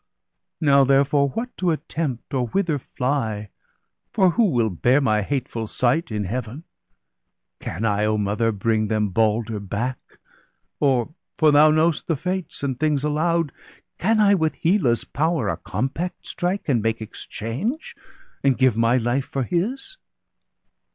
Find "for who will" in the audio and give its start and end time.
4.11-4.71